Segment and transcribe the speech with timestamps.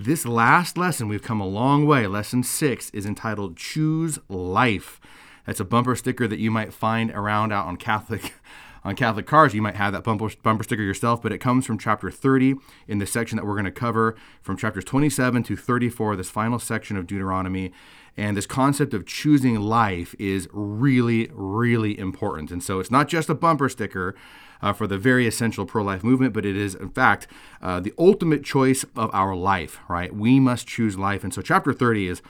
[0.00, 2.06] This last lesson, we've come a long way.
[2.06, 5.00] Lesson six is entitled Choose Life.
[5.44, 8.34] That's a bumper sticker that you might find around out on Catholic.
[8.84, 11.78] On Catholic cars, you might have that bumper, bumper sticker yourself, but it comes from
[11.78, 12.54] chapter 30
[12.86, 16.60] in the section that we're going to cover from chapters 27 to 34, this final
[16.60, 17.72] section of Deuteronomy.
[18.16, 22.52] And this concept of choosing life is really, really important.
[22.52, 24.14] And so it's not just a bumper sticker,
[24.62, 27.26] uh, for the very essential pro life movement, but it is, in fact,
[27.62, 30.14] uh, the ultimate choice of our life, right?
[30.14, 31.24] We must choose life.
[31.24, 32.22] And so, chapter 30 is,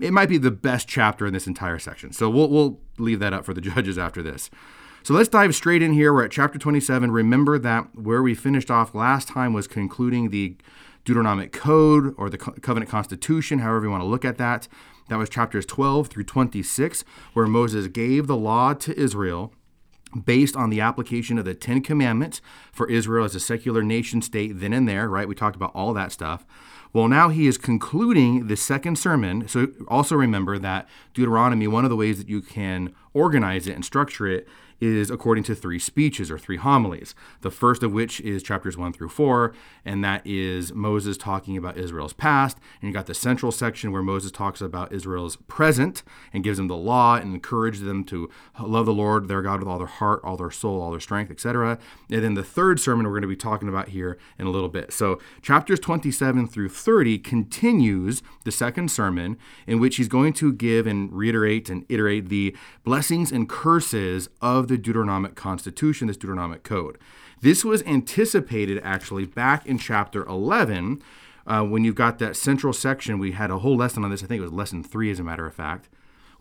[0.00, 2.12] it might be the best chapter in this entire section.
[2.12, 4.50] So, we'll, we'll leave that up for the judges after this.
[5.02, 6.12] So, let's dive straight in here.
[6.12, 7.10] We're at chapter 27.
[7.10, 10.56] Remember that where we finished off last time was concluding the
[11.04, 14.66] Deuteronomic Code or the Covenant Constitution, however you want to look at that.
[15.08, 19.52] That was chapters 12 through 26, where Moses gave the law to Israel
[20.24, 22.40] based on the application of the Ten Commandments
[22.72, 25.28] for Israel as a secular nation state then and there, right?
[25.28, 26.46] We talked about all that stuff.
[26.92, 29.48] Well, now he is concluding the second sermon.
[29.48, 33.84] So also remember that Deuteronomy, one of the ways that you can organize it and
[33.84, 34.48] structure it
[34.80, 37.14] is according to three speeches or three homilies.
[37.40, 41.76] The first of which is chapters one through four, and that is Moses talking about
[41.76, 42.58] Israel's past.
[42.80, 46.02] And you got the central section where Moses talks about Israel's present
[46.32, 49.68] and gives them the law and encourages them to love the Lord their God with
[49.68, 51.78] all their heart, all their soul, all their strength, etc.
[52.10, 54.68] And then the third sermon we're going to be talking about here in a little
[54.68, 54.92] bit.
[54.92, 60.86] So chapters 27 through 30 continues the second sermon in which he's going to give
[60.86, 66.98] and reiterate and iterate the blessings and curses of the Deuteronomic Constitution, this Deuteronomic Code.
[67.40, 71.02] This was anticipated actually back in chapter 11
[71.46, 73.18] uh, when you've got that central section.
[73.18, 74.22] We had a whole lesson on this.
[74.22, 75.88] I think it was lesson three, as a matter of fact,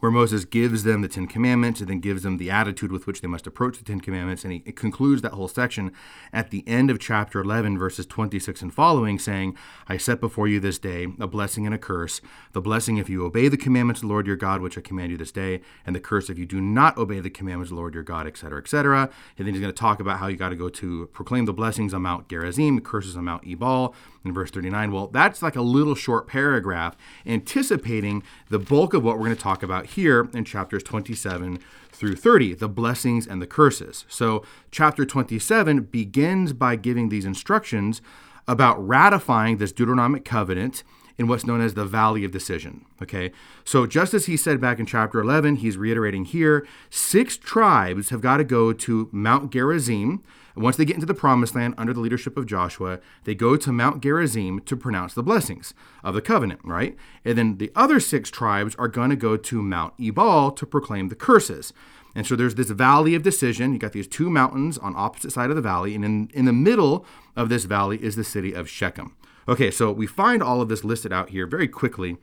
[0.05, 3.21] where Moses gives them the Ten Commandments and then gives them the attitude with which
[3.21, 4.43] they must approach the Ten Commandments.
[4.43, 5.91] And he concludes that whole section
[6.31, 10.59] at the end of chapter 11, verses 26 and following, saying, I set before you
[10.59, 12.21] this day a blessing and a curse.
[12.51, 15.09] The blessing if you obey the commandments of the Lord your God, which I command
[15.09, 17.81] you this day, and the curse if you do not obey the commandments of the
[17.81, 19.09] Lord your God, etc., etc.
[19.39, 21.53] And then he's going to talk about how you got to go to proclaim the
[21.53, 24.91] blessings on Mount Gerizim, curses on Mount Ebal in verse 39.
[24.91, 29.41] Well, that's like a little short paragraph anticipating the bulk of what we're going to
[29.41, 31.59] talk about here in chapters 27
[31.91, 34.05] through 30, the blessings and the curses.
[34.09, 38.01] So, chapter 27 begins by giving these instructions
[38.47, 40.83] about ratifying this Deuteronomic covenant
[41.17, 42.85] in what's known as the Valley of Decision.
[43.01, 43.31] Okay,
[43.63, 48.21] so just as he said back in chapter 11, he's reiterating here six tribes have
[48.21, 50.21] got to go to Mount Gerizim
[50.55, 53.57] and once they get into the promised land under the leadership of Joshua, they go
[53.57, 55.73] to Mount Gerizim to pronounce the blessings
[56.03, 56.95] of the covenant, right?
[57.23, 61.09] And then the other six tribes are going to go to Mount Ebal to proclaim
[61.09, 61.73] the curses.
[62.15, 63.73] And so there's this valley of decision.
[63.73, 66.53] You got these two mountains on opposite side of the valley, and in, in the
[66.53, 67.05] middle
[67.35, 69.15] of this valley is the city of Shechem.
[69.47, 72.17] Okay, so we find all of this listed out here very quickly.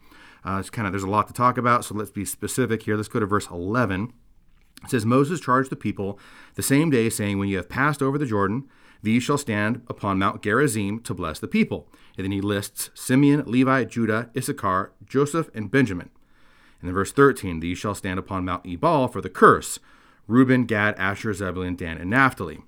[0.44, 2.97] Uh, it's kind of there's a lot to talk about, so let's be specific here.
[2.97, 4.12] Let's go to verse 11.
[4.84, 6.19] It says, Moses charged the people
[6.54, 8.69] the same day, saying, When you have passed over the Jordan,
[9.03, 11.88] these shall stand upon Mount Gerizim to bless the people.
[12.16, 16.10] And then he lists Simeon, Levi, Judah, Issachar, Joseph, and Benjamin.
[16.81, 19.78] And then verse 13, These shall stand upon Mount Ebal for the curse
[20.28, 22.60] Reuben, Gad, Asher, Zebulun, Dan, and Naphtali.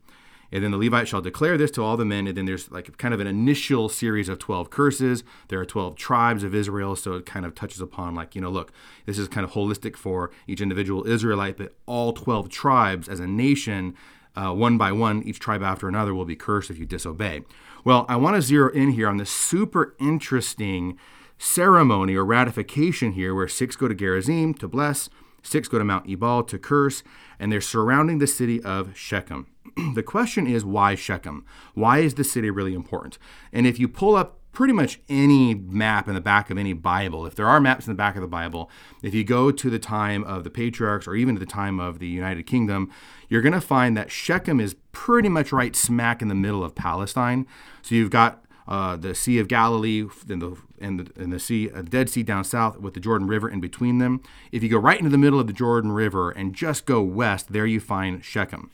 [0.52, 2.26] And then the Levite shall declare this to all the men.
[2.26, 5.24] And then there's like kind of an initial series of 12 curses.
[5.48, 6.96] There are 12 tribes of Israel.
[6.96, 8.72] So it kind of touches upon, like, you know, look,
[9.06, 13.26] this is kind of holistic for each individual Israelite, but all 12 tribes as a
[13.26, 13.94] nation,
[14.36, 17.42] uh, one by one, each tribe after another will be cursed if you disobey.
[17.84, 20.98] Well, I want to zero in here on this super interesting
[21.38, 25.08] ceremony or ratification here where six go to Gerizim to bless,
[25.42, 27.02] six go to Mount Ebal to curse,
[27.38, 29.46] and they're surrounding the city of Shechem.
[29.94, 31.44] the question is why Shechem?
[31.74, 33.18] Why is the city really important?
[33.52, 37.26] And if you pull up pretty much any map in the back of any Bible,
[37.26, 38.70] if there are maps in the back of the Bible,
[39.02, 41.98] if you go to the time of the patriarchs or even to the time of
[41.98, 42.90] the United Kingdom,
[43.28, 46.74] you're going to find that Shechem is pretty much right smack in the middle of
[46.74, 47.46] Palestine.
[47.82, 51.68] So you've got uh, the Sea of Galilee and the and the, and the sea,
[51.68, 54.22] a Dead Sea down south with the Jordan River in between them.
[54.52, 57.52] If you go right into the middle of the Jordan River and just go west,
[57.52, 58.70] there you find Shechem.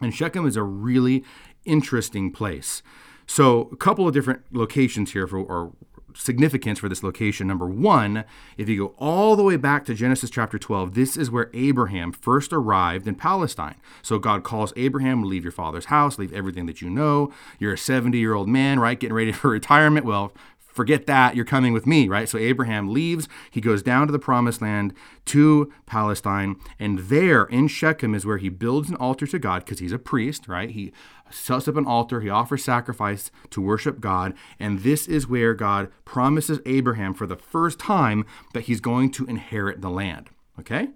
[0.00, 1.24] And Shechem is a really
[1.64, 2.82] interesting place.
[3.26, 5.72] So, a couple of different locations here for, or
[6.14, 7.46] significance for this location.
[7.46, 8.24] Number one,
[8.56, 12.12] if you go all the way back to Genesis chapter 12, this is where Abraham
[12.12, 13.76] first arrived in Palestine.
[14.02, 17.32] So God calls Abraham, leave your father's house, leave everything that you know.
[17.58, 18.98] You're a 70 year old man, right?
[18.98, 20.04] Getting ready for retirement.
[20.04, 20.32] Well,
[20.78, 21.34] forget that.
[21.34, 22.28] You're coming with me, right?
[22.28, 23.28] So Abraham leaves.
[23.50, 24.94] He goes down to the promised land
[25.24, 26.54] to Palestine.
[26.78, 29.98] And there in Shechem is where he builds an altar to God because he's a
[29.98, 30.70] priest, right?
[30.70, 30.92] He
[31.30, 32.20] sets up an altar.
[32.20, 34.34] He offers sacrifice to worship God.
[34.60, 39.26] And this is where God promises Abraham for the first time that he's going to
[39.26, 40.30] inherit the land,
[40.60, 40.90] okay?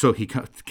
[0.00, 0.26] So he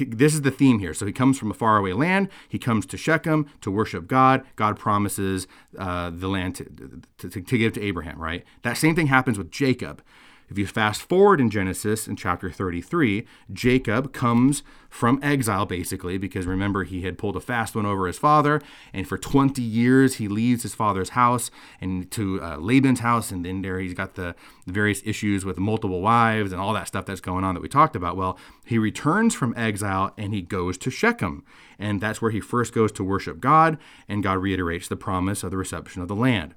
[0.08, 0.92] this is the theme here.
[0.92, 2.30] So he comes from a faraway land.
[2.48, 4.44] He comes to Shechem to worship God.
[4.56, 5.46] God promises
[5.78, 8.20] uh, the land to, to, to give to Abraham.
[8.20, 8.44] Right.
[8.64, 10.02] That same thing happens with Jacob.
[10.50, 16.48] If you fast forward in Genesis in chapter 33, Jacob comes from exile basically because
[16.48, 18.60] remember he had pulled a fast one over his father
[18.92, 23.46] and for 20 years he leaves his father's house and to uh, Laban's house and
[23.46, 24.34] then there he's got the,
[24.66, 27.70] the various issues with multiple wives and all that stuff that's going on that we
[27.70, 28.18] talked about.
[28.18, 31.44] Well, he returns from exile and he goes to Shechem
[31.78, 35.52] and that's where he first goes to worship God and God reiterates the promise of
[35.52, 36.56] the reception of the land.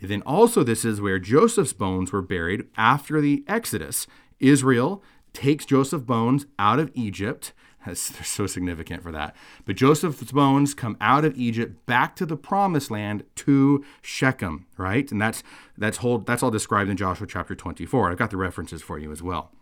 [0.00, 4.06] And then also, this is where Joseph's bones were buried after the Exodus.
[4.38, 5.02] Israel
[5.32, 7.52] takes Joseph's bones out of Egypt.
[7.86, 9.34] That's so significant for that.
[9.64, 15.10] But Joseph's bones come out of Egypt back to the promised land to Shechem, right?
[15.10, 15.42] And that's
[15.76, 18.10] that's whole that's all described in Joshua chapter 24.
[18.10, 19.52] I've got the references for you as well.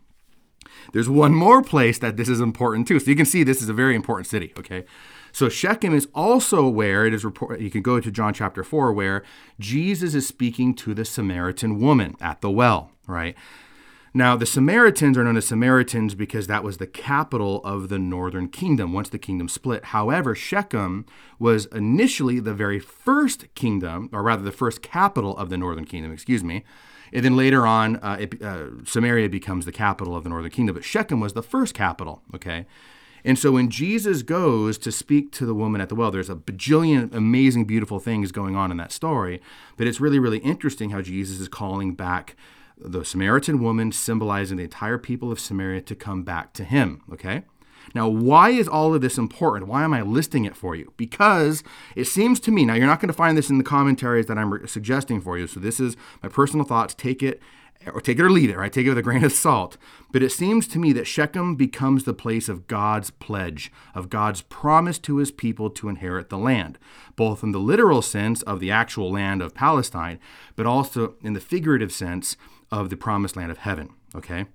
[0.93, 2.99] There's one more place that this is important too.
[2.99, 4.85] So you can see this is a very important city, okay?
[5.33, 8.93] So Shechem is also where it is reported, you can go to John chapter 4,
[8.93, 9.23] where
[9.61, 13.37] Jesus is speaking to the Samaritan woman at the well, right?
[14.17, 18.49] Now, the Samaritans are known as Samaritans because that was the capital of the northern
[18.49, 19.85] kingdom once the kingdom split.
[19.85, 21.05] However, Shechem
[21.39, 26.12] was initially the very first kingdom, or rather the first capital of the northern kingdom,
[26.12, 26.65] excuse me.
[27.12, 30.75] And then later on, uh, it, uh, Samaria becomes the capital of the northern kingdom.
[30.75, 32.67] But Shechem was the first capital, okay?
[33.25, 36.37] And so when Jesus goes to speak to the woman at the well, there's a
[36.37, 39.41] bajillion amazing, beautiful things going on in that story.
[39.76, 42.37] But it's really, really interesting how Jesus is calling back
[42.79, 47.02] the Samaritan woman, symbolizing the entire people of Samaria, to come back to him.
[47.12, 47.43] Okay?
[47.94, 49.69] Now, why is all of this important?
[49.69, 50.93] Why am I listing it for you?
[50.97, 51.62] Because
[51.94, 54.38] it seems to me, now you're not going to find this in the commentaries that
[54.38, 55.47] I'm suggesting for you.
[55.47, 56.94] So this is my personal thoughts.
[56.94, 57.41] Take it
[57.93, 58.73] or take it or leave it, right?
[58.73, 59.77] Take it with a grain of salt.
[60.12, 64.43] But it seems to me that Shechem becomes the place of God's pledge, of God's
[64.43, 66.79] promise to his people to inherit the land,
[67.17, 70.19] both in the literal sense of the actual land of Palestine,
[70.55, 72.37] but also in the figurative sense
[72.71, 74.47] of the promised land of heaven, okay?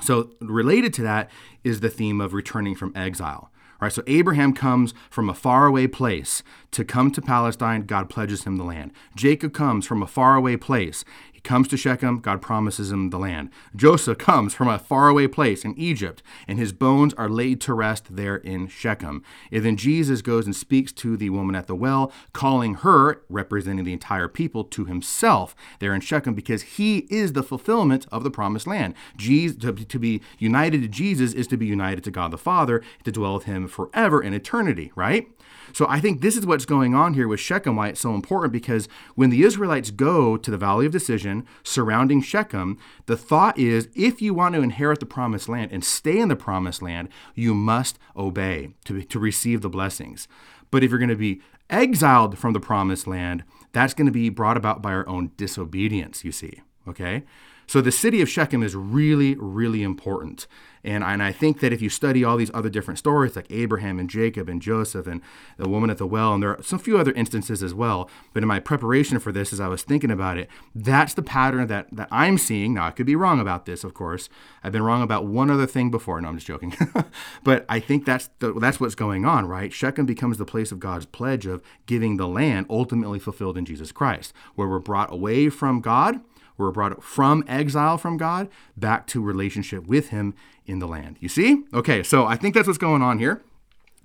[0.00, 1.30] So, related to that
[1.64, 3.50] is the theme of returning from exile.
[3.78, 7.82] Right, so Abraham comes from a faraway place to come to Palestine.
[7.82, 8.90] God pledges him the land.
[9.14, 11.04] Jacob comes from a faraway place
[11.46, 13.50] comes to Shechem, God promises him the land.
[13.74, 18.16] Joseph comes from a faraway place in Egypt, and his bones are laid to rest
[18.16, 19.22] there in Shechem.
[19.50, 23.84] And then Jesus goes and speaks to the woman at the well, calling her, representing
[23.84, 28.30] the entire people, to himself there in Shechem, because he is the fulfillment of the
[28.30, 28.94] promised land.
[29.16, 32.82] Jesus, to, to be united to Jesus is to be united to God the Father,
[33.04, 35.28] to dwell with him forever in eternity, right?
[35.76, 38.50] So I think this is what's going on here with Shechem, why it's so important,
[38.50, 43.90] because when the Israelites go to the Valley of Decision surrounding Shechem, the thought is
[43.94, 47.52] if you want to inherit the promised land and stay in the promised land, you
[47.52, 50.28] must obey to, to receive the blessings.
[50.70, 54.30] But if you're going to be exiled from the promised land, that's going to be
[54.30, 56.62] brought about by our own disobedience, you see.
[56.88, 57.24] Okay?
[57.66, 60.46] So the city of Shechem is really, really important.
[60.86, 63.98] And, and I think that if you study all these other different stories, like Abraham
[63.98, 65.20] and Jacob and Joseph and
[65.58, 68.08] the woman at the well, and there are some few other instances as well.
[68.32, 71.66] But in my preparation for this, as I was thinking about it, that's the pattern
[71.66, 72.74] that, that I'm seeing.
[72.74, 74.28] Now, I could be wrong about this, of course.
[74.62, 76.20] I've been wrong about one other thing before.
[76.20, 76.72] No, I'm just joking.
[77.42, 79.72] but I think that's, the, that's what's going on, right?
[79.72, 83.90] Shechem becomes the place of God's pledge of giving the land ultimately fulfilled in Jesus
[83.90, 86.20] Christ, where we're brought away from God
[86.58, 90.34] we're brought from exile from God back to relationship with Him
[90.66, 91.16] in the land.
[91.20, 91.64] You see?
[91.72, 93.42] Okay, so I think that's what's going on here.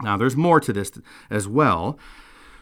[0.01, 0.91] Now, there's more to this
[1.29, 1.97] as well.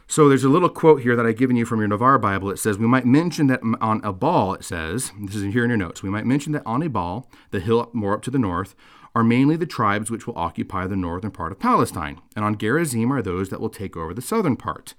[0.07, 2.49] So there's a little quote here that I've given you from your Navarre Bible.
[2.49, 5.77] It says, We might mention that on Ebal, it says, this is here in your
[5.77, 8.75] notes, we might mention that on Ebal, the hill more up to the north,
[9.13, 13.13] are mainly the tribes which will occupy the northern part of Palestine, and on Gerizim
[13.13, 14.95] are those that will take over the southern part.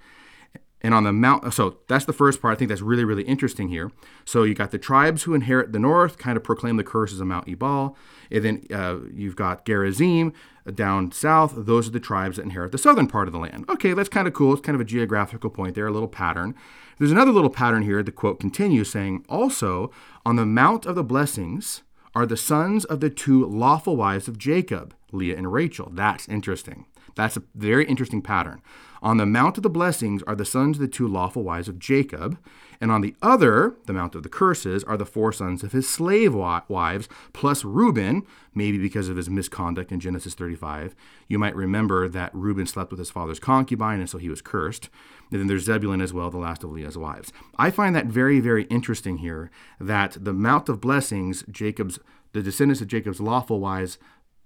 [0.83, 2.53] And on the mount, so that's the first part.
[2.53, 3.93] I think that's really, really interesting here.
[4.25, 7.27] So you got the tribes who inherit the north, kind of proclaim the curses of
[7.27, 7.97] Mount Ebal.
[8.31, 10.33] And then uh, you've got Gerizim
[10.75, 11.53] down south.
[11.55, 13.67] Those are the tribes that inherit the southern part of the land.
[13.69, 14.53] Okay, that's kind of cool.
[14.53, 16.55] It's kind of a geographical point there, a little pattern.
[16.99, 18.03] There's another little pattern here.
[18.03, 19.91] The quote continues saying, Also,
[20.25, 21.83] on the Mount of the Blessings
[22.15, 25.91] are the sons of the two lawful wives of Jacob, Leah and Rachel.
[25.93, 26.87] That's interesting.
[27.15, 28.63] That's a very interesting pattern.
[29.03, 31.79] On the Mount of the Blessings are the sons of the two lawful wives of
[31.79, 32.39] Jacob,
[32.83, 35.87] And on the other, the Mount of the Curses, are the four sons of his
[35.87, 40.95] slave wives, plus Reuben, maybe because of his misconduct in Genesis 35.
[41.29, 44.89] You might remember that Reuben slept with his father's concubine, and so he was cursed.
[45.31, 47.33] And then there's Zebulun as well, the last of Leah's wives.
[47.57, 51.99] I find that very, very interesting here that the Mount of Blessings, Jacob's,
[52.33, 53.99] the descendants of Jacob's lawful wives,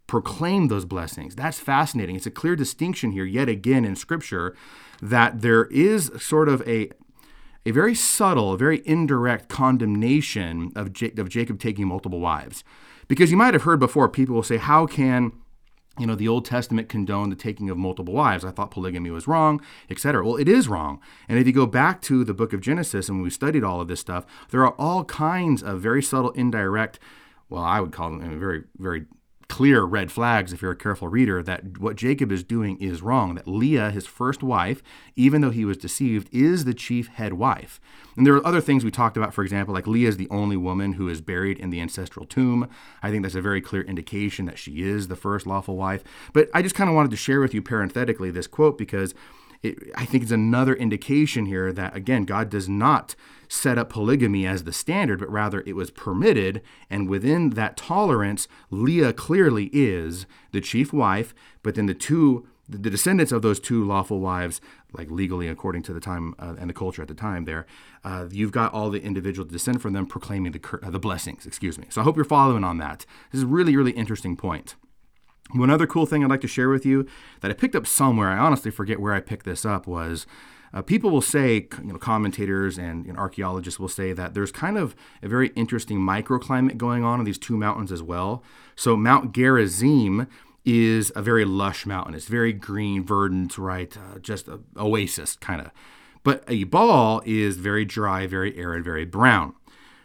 [0.07, 1.35] proclaim those blessings.
[1.35, 2.17] That's fascinating.
[2.17, 4.55] It's a clear distinction here, yet again, in Scripture,
[5.01, 6.91] that there is sort of a
[7.67, 12.63] a very subtle, a very indirect condemnation of, of Jacob taking multiple wives.
[13.09, 15.33] Because you might have heard before, people will say, How can
[15.99, 18.45] you know, the Old Testament condone the taking of multiple wives.
[18.45, 20.25] I thought polygamy was wrong, etc.
[20.25, 21.01] Well, it is wrong.
[21.29, 23.89] And if you go back to the book of Genesis and we studied all of
[23.89, 26.99] this stuff, there are all kinds of very subtle, indirect,
[27.49, 29.07] well, I would call them very, very
[29.55, 33.37] clear red flags if you're a careful reader that what Jacob is doing is wrong.
[33.37, 34.83] That Leah, his first wife,
[35.15, 37.81] even though he was deceived, is the chief head wife.
[38.17, 40.57] And there are other things we talked about, for example, like Leah is the only
[40.57, 42.69] woman who is buried in the ancestral tomb.
[43.01, 46.03] I think that's a very clear indication that she is the first lawful wife.
[46.33, 49.15] But I just kind of wanted to share with you parenthetically this quote because
[49.65, 53.17] it, I think it's another indication here that, again, God does not
[53.49, 56.63] set up polygamy as the standard, but rather it was permitted.
[56.91, 62.79] And within that tolerance, Leah clearly is the chief wife, but then the two the
[62.91, 64.59] descendants of those two lawful wives,
[64.95, 67.67] like legally according to the time uh, and the culture at the time, there,
[68.05, 71.45] uh, you've got all the individuals descend from them proclaiming the uh, the blessings.
[71.45, 71.87] Excuse me.
[71.91, 73.05] So I hope you're following on that.
[73.31, 74.77] This is a really really interesting point.
[75.53, 77.07] One other cool thing I'd like to share with you
[77.41, 80.27] that I picked up somewhere, I honestly forget where I picked this up, was
[80.73, 84.51] uh, people will say, you know, commentators and you know, archaeologists will say that there's
[84.51, 88.43] kind of a very interesting microclimate going on in these two mountains as well.
[88.75, 90.27] So Mount Gerizim
[90.65, 92.15] is a very lush mountain.
[92.15, 93.97] It's very green, verdant, right?
[93.97, 95.71] Uh, just an oasis kind of.
[96.25, 99.55] But Ebal is very dry, very arid, very brown.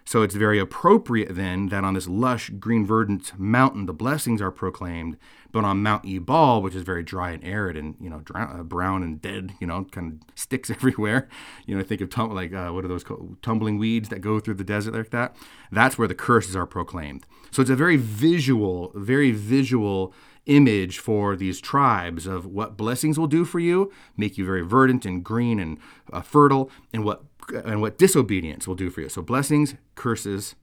[0.10, 4.50] So it's very appropriate then that on this lush, green, verdant mountain, the blessings are
[4.50, 5.18] proclaimed.
[5.52, 9.04] But on Mount Ebal, which is very dry and arid and you know uh, brown
[9.04, 11.30] and dead, you know, kind of sticks everywhere.
[11.68, 13.38] You know, I think of tum- like uh, what are those called?
[13.44, 15.36] tumbling weeds that go through the desert like that.
[15.72, 17.28] That's where the curses are proclaimed.
[17.52, 20.12] So it's a very visual, very visual
[20.48, 25.06] image for these tribes of what blessings will do for you, make you very verdant
[25.06, 25.78] and green and
[26.12, 29.10] uh, fertile, and what and what disobedience will do for you.
[29.10, 30.56] So blessings, curses,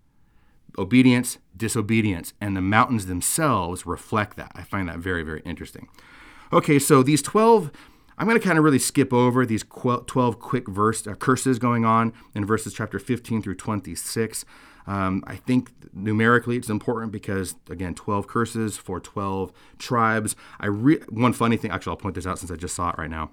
[0.78, 4.52] obedience, disobedience, and the mountains themselves reflect that.
[4.54, 5.88] I find that very, very interesting.
[6.52, 7.70] Okay, so these 12,
[8.18, 11.84] I'm going to kind of really skip over these 12 quick verse uh, curses going
[11.84, 14.44] on in verses chapter 15 through 26.
[14.86, 20.36] Um, I think numerically it's important because again, 12 curses for 12 tribes.
[20.60, 22.98] I re- one funny thing, actually, I'll point this out since I just saw it
[22.98, 23.30] right now.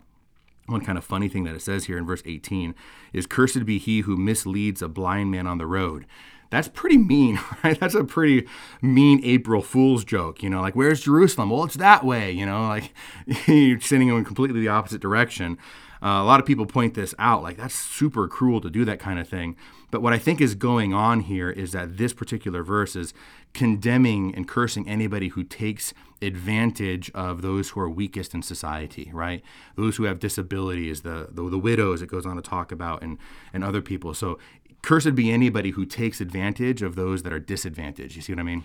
[0.68, 2.74] One kind of funny thing that it says here in verse 18
[3.12, 6.06] is, Cursed be he who misleads a blind man on the road.
[6.50, 7.80] That's pretty mean, right?
[7.80, 8.48] That's a pretty
[8.82, 11.50] mean April Fool's joke, you know, like, where's Jerusalem?
[11.50, 12.94] Well, it's that way, you know, like
[13.48, 15.58] you're sending him in completely the opposite direction.
[16.04, 19.00] Uh, a lot of people point this out, like that's super cruel to do that
[19.00, 19.56] kind of thing.
[19.90, 23.14] But what I think is going on here is that this particular verse is
[23.54, 25.94] condemning and cursing anybody who takes
[26.24, 29.44] advantage of those who are weakest in society, right?
[29.76, 33.18] Those who have disabilities, the, the, the widows it goes on to talk about, and,
[33.54, 34.14] and other people.
[34.14, 34.40] So
[34.82, 38.16] cursed be anybody who takes advantage of those that are disadvantaged.
[38.16, 38.64] You see what I mean?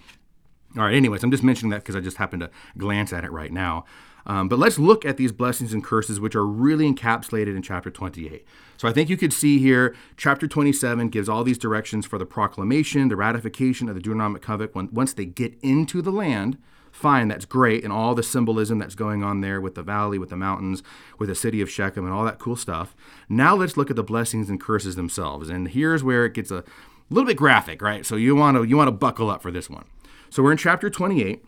[0.76, 3.32] All right, anyways, I'm just mentioning that because I just happened to glance at it
[3.32, 3.86] right now.
[4.26, 7.90] Um, but let's look at these blessings and curses, which are really encapsulated in chapter
[7.90, 8.44] 28.
[8.76, 12.26] So I think you could see here, chapter 27 gives all these directions for the
[12.26, 14.74] proclamation, the ratification of the Deuteronomic covenant.
[14.74, 16.58] When, once they get into the land,
[16.98, 20.30] fine, that's great, and all the symbolism that's going on there with the valley, with
[20.30, 20.82] the mountains,
[21.18, 22.94] with the city of Shechem, and all that cool stuff.
[23.28, 25.48] Now let's look at the blessings and curses themselves.
[25.48, 26.64] And here's where it gets a
[27.08, 28.04] little bit graphic, right?
[28.04, 29.86] So you want to you want to buckle up for this one.
[30.30, 31.44] So we're in chapter 28.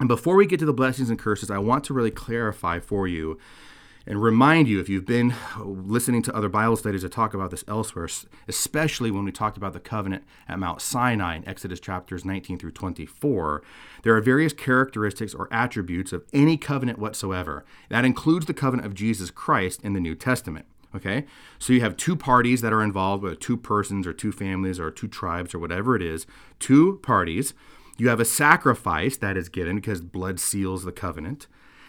[0.00, 3.06] And before we get to the blessings and curses, I want to really clarify for
[3.06, 3.38] you
[4.06, 7.64] and remind you if you've been listening to other Bible studies that talk about this
[7.68, 8.08] elsewhere,
[8.48, 12.72] especially when we talked about the covenant at Mount Sinai in Exodus chapters 19 through
[12.72, 13.62] 24,
[14.02, 17.64] there are various characteristics or attributes of any covenant whatsoever.
[17.88, 20.66] That includes the covenant of Jesus Christ in the New Testament.
[20.92, 21.24] Okay,
[21.60, 24.90] so you have two parties that are involved, whether two persons or two families or
[24.90, 26.26] two tribes or whatever it is,
[26.58, 27.54] two parties
[28.00, 31.46] you have a sacrifice that is given because blood seals the covenant.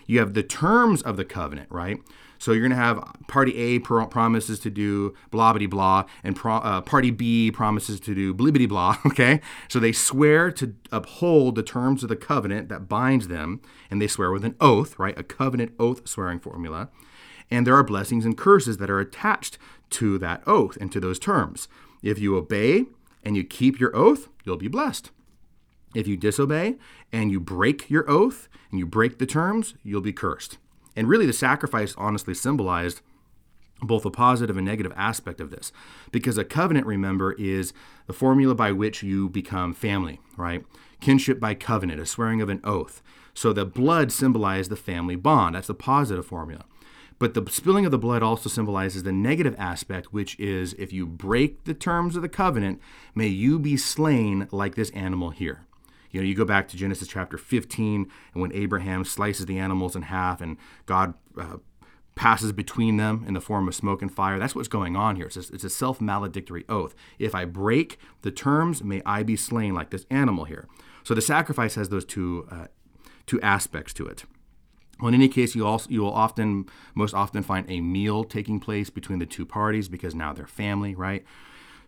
[0.08, 2.00] You have the terms of the covenant, right?
[2.41, 6.55] So you're going to have party A promises to do blah blah blah, and pro,
[6.55, 8.98] uh, party B promises to do blibbity blah.
[9.05, 14.01] Okay, so they swear to uphold the terms of the covenant that binds them, and
[14.01, 15.17] they swear with an oath, right?
[15.20, 16.89] A covenant oath swearing formula.
[17.51, 19.58] And there are blessings and curses that are attached
[19.91, 21.67] to that oath and to those terms.
[22.01, 22.86] If you obey
[23.24, 25.12] and you keep your oath, you'll be blessed.
[25.93, 26.77] If you disobey
[27.12, 30.57] and you break your oath and you break the terms, you'll be cursed.
[30.95, 33.01] And really, the sacrifice honestly symbolized
[33.81, 35.71] both a positive and negative aspect of this.
[36.12, 37.74] Because a covenant, remember, is
[38.07, 40.63] the formula by which you become family, right?
[41.00, 43.01] Kinship by covenant, a swearing of an oath.
[43.33, 45.55] So the blood symbolized the family bond.
[45.55, 46.65] That's the positive formula.
[47.17, 51.05] But the spilling of the blood also symbolizes the negative aspect, which is if you
[51.05, 52.81] break the terms of the covenant,
[53.13, 55.65] may you be slain like this animal here.
[56.11, 59.95] You know, you go back to Genesis chapter 15, and when Abraham slices the animals
[59.95, 61.57] in half, and God uh,
[62.15, 64.37] passes between them in the form of smoke and fire.
[64.37, 65.27] That's what's going on here.
[65.27, 66.93] It's a, it's a self maledictory oath.
[67.19, 70.67] If I break the terms, may I be slain like this animal here.
[71.03, 72.67] So the sacrifice has those two, uh,
[73.25, 74.25] two aspects to it.
[74.99, 78.59] Well, in any case, you also you will often, most often, find a meal taking
[78.59, 81.23] place between the two parties because now they're family, right?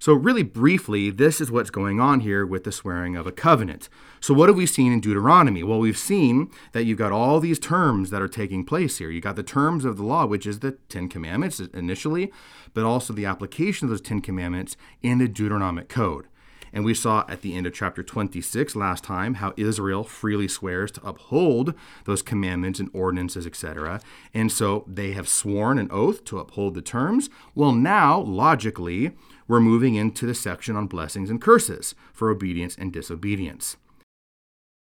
[0.03, 3.87] So, really briefly, this is what's going on here with the swearing of a covenant.
[4.19, 5.63] So, what have we seen in Deuteronomy?
[5.63, 9.09] Well, we've seen that you've got all these terms that are taking place here.
[9.09, 12.33] You've got the terms of the law, which is the Ten Commandments initially,
[12.73, 16.27] but also the application of those Ten Commandments in the Deuteronomic Code.
[16.73, 20.91] And we saw at the end of chapter 26 last time how Israel freely swears
[20.93, 24.01] to uphold those commandments and ordinances, etc.
[24.33, 27.29] And so they have sworn an oath to uphold the terms.
[27.55, 29.11] Well, now, logically,
[29.47, 33.77] we're moving into the section on blessings and curses for obedience and disobedience.